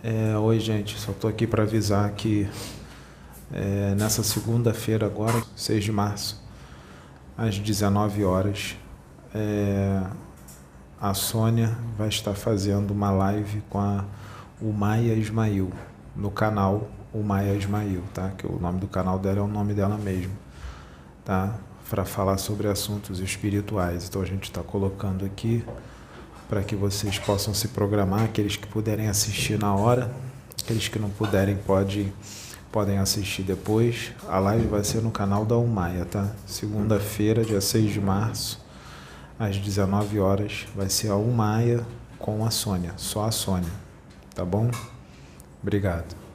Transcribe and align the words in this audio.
É, 0.00 0.36
oi, 0.36 0.60
gente, 0.60 0.96
só 0.96 1.10
estou 1.10 1.28
aqui 1.28 1.44
para 1.44 1.64
avisar 1.64 2.08
que 2.12 2.48
é, 3.52 3.96
nessa 3.96 4.22
segunda-feira, 4.22 5.06
agora, 5.06 5.42
6 5.56 5.82
de 5.82 5.90
março, 5.90 6.40
às 7.36 7.58
19 7.58 8.24
horas, 8.24 8.76
é, 9.34 10.00
a 11.00 11.14
Sônia 11.14 11.76
vai 11.96 12.08
estar 12.08 12.34
fazendo 12.34 12.92
uma 12.92 13.10
live 13.10 13.60
com 13.68 13.80
a, 13.80 14.04
o 14.62 14.72
Maia 14.72 15.14
Ismail, 15.14 15.72
no 16.14 16.30
canal 16.30 16.88
o 17.12 17.20
Maia 17.20 17.54
Ismail, 17.54 18.04
tá? 18.14 18.30
Que 18.38 18.46
o 18.46 18.56
nome 18.60 18.78
do 18.78 18.86
canal 18.86 19.18
dela 19.18 19.38
é 19.38 19.42
o 19.42 19.48
nome 19.48 19.74
dela 19.74 19.98
mesmo, 19.98 20.36
tá? 21.24 21.56
Para 21.90 22.04
falar 22.04 22.38
sobre 22.38 22.68
assuntos 22.68 23.18
espirituais. 23.18 24.06
Então 24.08 24.22
a 24.22 24.26
gente 24.26 24.44
está 24.44 24.62
colocando 24.62 25.24
aqui 25.24 25.64
para 26.48 26.62
que 26.62 26.74
vocês 26.74 27.18
possam 27.18 27.52
se 27.52 27.68
programar, 27.68 28.24
aqueles 28.24 28.56
que 28.56 28.66
puderem 28.66 29.08
assistir 29.08 29.58
na 29.58 29.74
hora, 29.74 30.10
aqueles 30.62 30.88
que 30.88 30.98
não 30.98 31.10
puderem 31.10 31.56
pode, 31.56 32.12
podem 32.72 32.98
assistir 32.98 33.42
depois. 33.42 34.12
A 34.28 34.38
live 34.38 34.66
vai 34.66 34.82
ser 34.82 35.02
no 35.02 35.10
canal 35.10 35.44
da 35.44 35.56
Umaia, 35.56 36.04
tá? 36.04 36.32
Segunda-feira, 36.46 37.44
dia 37.44 37.60
6 37.60 37.92
de 37.92 38.00
março, 38.00 38.64
às 39.38 39.56
19 39.58 40.18
horas, 40.18 40.66
vai 40.74 40.88
ser 40.88 41.10
a 41.10 41.16
Umaia 41.16 41.84
com 42.18 42.44
a 42.44 42.50
Sônia, 42.50 42.94
só 42.96 43.26
a 43.26 43.30
Sônia, 43.30 43.70
tá 44.34 44.44
bom? 44.44 44.70
Obrigado. 45.62 46.27